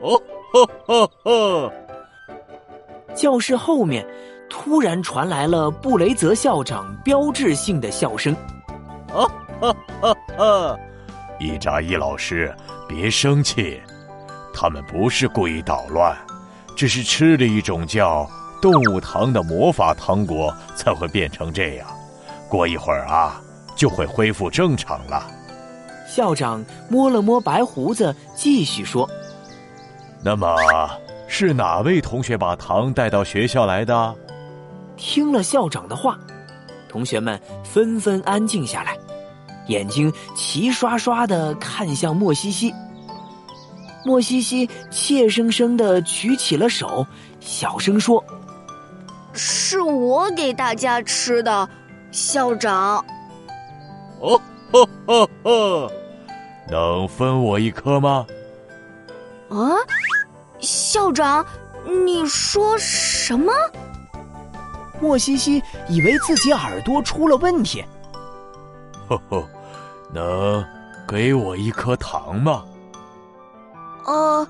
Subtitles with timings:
[0.00, 0.20] 哦
[0.52, 1.72] 呵呵呵！
[3.14, 4.06] 教室后面
[4.48, 8.34] 突然传来了布雷泽校长标志性的笑声。
[9.12, 9.30] 哦
[9.60, 10.78] 呵呵呵！
[11.40, 12.54] 伊扎伊老师，
[12.88, 13.80] 别生气，
[14.54, 16.16] 他们不是故意捣乱，
[16.76, 18.28] 只是吃了一种叫
[18.62, 21.88] 动物糖的魔法糖果，才会变成这样。
[22.48, 23.40] 过一会儿啊，
[23.76, 25.26] 就会恢复正常了。
[26.08, 29.08] 校长摸了摸白胡子，继续说
[30.22, 30.56] ：“那么
[31.28, 34.14] 是哪位同学把糖带到学校来的？”
[34.96, 36.18] 听了校长的话，
[36.88, 38.96] 同学们纷纷安静下来，
[39.68, 42.74] 眼睛齐刷刷的看向莫西西。
[44.04, 47.06] 莫西西怯生生的举起了手，
[47.40, 48.22] 小声说
[49.34, 51.68] ：“是我给大家吃的。”
[52.10, 53.04] 校长，
[54.20, 54.40] 哦
[54.72, 55.92] 呵呵呵，
[56.70, 58.26] 能分我一颗吗？
[59.50, 59.76] 啊，
[60.60, 61.44] 校长，
[62.04, 63.52] 你说什么？
[65.00, 67.84] 莫西西以为自己耳朵出了问题。
[69.08, 69.48] 呵呵，
[70.12, 70.64] 能
[71.06, 72.64] 给我一颗糖吗？
[74.04, 74.46] 呃，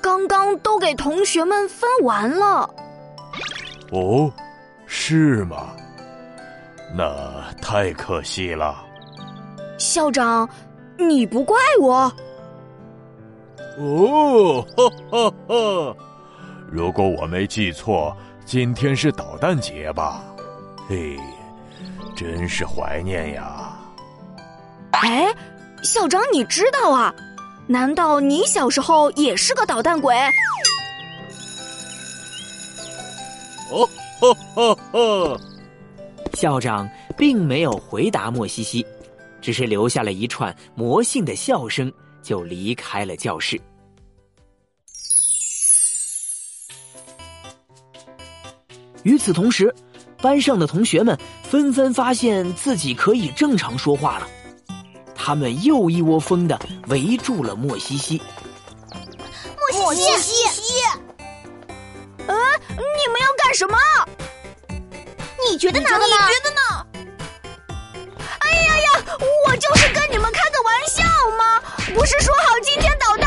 [0.00, 2.68] 刚刚都给同学们分完了。
[3.92, 4.32] 哦，
[4.86, 5.68] 是吗？
[6.94, 8.76] 那太可惜了，
[9.78, 10.48] 校长，
[10.98, 12.12] 你不怪我。
[13.78, 15.96] 哦，哈哈哈，
[16.70, 20.22] 如果我没记错，今天是导弹节吧？
[20.88, 21.16] 嘿，
[22.14, 23.78] 真是怀念呀！
[24.92, 25.34] 哎，
[25.82, 27.14] 校长，你知道啊？
[27.66, 30.14] 难道你小时候也是个捣蛋鬼？
[33.70, 33.88] 哦，
[34.20, 35.40] 哈哈哈。
[36.34, 38.84] 校长并没有回答莫西西，
[39.40, 41.90] 只是留下了一串魔性的笑声，
[42.22, 43.60] 就离开了教室。
[49.02, 49.74] 与此同时，
[50.18, 54.28] 班上的同学们纷纷发现自己可以正常说话了，
[55.14, 58.22] 他们又一窝蜂的围住了莫西西。
[59.72, 60.34] 莫西西，
[62.18, 62.36] 嗯，
[62.68, 63.76] 你们要干什么？
[65.50, 65.88] 你觉得呢？
[65.90, 66.60] 你觉得呢？
[71.94, 73.21] 不是说好今天倒。